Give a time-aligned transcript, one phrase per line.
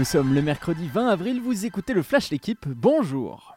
[0.00, 3.54] Nous sommes le mercredi 20 avril, vous écoutez le Flash L'équipe, bonjour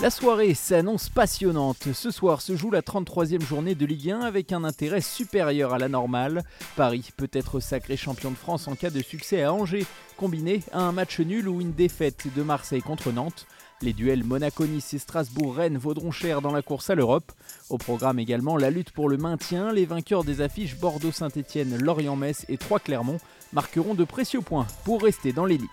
[0.00, 1.92] la soirée s'annonce passionnante.
[1.92, 5.78] Ce soir se joue la 33e journée de Ligue 1 avec un intérêt supérieur à
[5.80, 6.44] la normale.
[6.76, 9.86] Paris peut être sacré champion de France en cas de succès à Angers,
[10.16, 13.48] combiné à un match nul ou une défaite de Marseille contre Nantes.
[13.80, 17.30] Les duels Monaco-Nice et Strasbourg-Rennes vaudront cher dans la course à l'Europe.
[17.70, 19.72] Au programme également la lutte pour le maintien.
[19.72, 23.18] Les vainqueurs des affiches Bordeaux-Saint-Etienne, Lorient-Metz et Troyes-Clermont
[23.52, 25.70] marqueront de précieux points pour rester dans l'élite.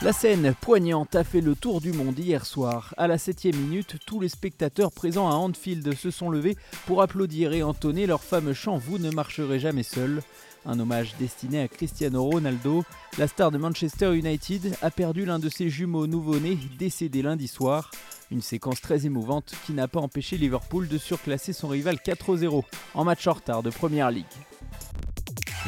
[0.00, 2.94] La scène poignante a fait le tour du monde hier soir.
[2.96, 6.56] À la septième minute, tous les spectateurs présents à Anfield se sont levés
[6.86, 10.22] pour applaudir et entonner leur fameux chant Vous ne marcherez jamais seul.
[10.66, 12.84] Un hommage destiné à Cristiano Ronaldo.
[13.18, 17.90] La star de Manchester United a perdu l'un de ses jumeaux nouveau-nés, décédé lundi soir.
[18.30, 22.62] Une séquence très émouvante qui n'a pas empêché Liverpool de surclasser son rival 4-0
[22.94, 24.26] en match en retard de Première Ligue.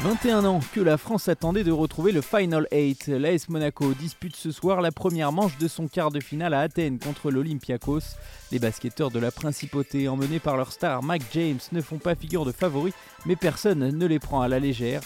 [0.03, 3.05] 21 ans que la France attendait de retrouver le Final 8.
[3.19, 6.97] L'AS Monaco dispute ce soir la première manche de son quart de finale à Athènes
[6.97, 8.17] contre l'Olympiakos.
[8.51, 12.45] Les basketteurs de la principauté, emmenés par leur star Mike James, ne font pas figure
[12.45, 12.95] de favoris,
[13.27, 15.01] mais personne ne les prend à la légère.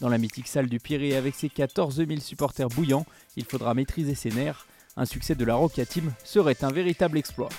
[0.00, 4.16] Dans la mythique salle du Pirée avec ses 14 000 supporters bouillants, il faudra maîtriser
[4.16, 4.66] ses nerfs.
[4.96, 7.50] Un succès de la Roca Team serait un véritable exploit.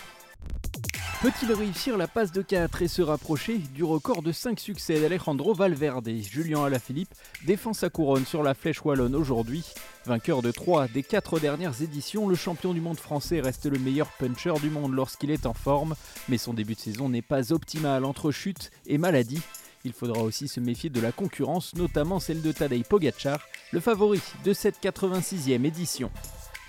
[1.21, 5.53] Peut-il réussir la passe de 4 et se rapprocher du record de 5 succès d'Alejandro
[5.53, 6.09] Valverde?
[6.09, 7.13] Julien Alaphilippe
[7.45, 9.63] défend sa couronne sur la flèche wallonne aujourd'hui.
[10.07, 14.07] Vainqueur de 3 des 4 dernières éditions, le champion du monde français reste le meilleur
[14.17, 15.93] puncher du monde lorsqu'il est en forme,
[16.27, 19.43] mais son début de saison n'est pas optimal entre chute et maladie.
[19.85, 24.21] Il faudra aussi se méfier de la concurrence, notamment celle de Tadej Pogacar, le favori
[24.43, 26.09] de cette 86e édition.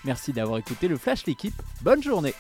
[0.04, 2.34] Merci d'avoir écouté le Flash l'équipe, bonne journée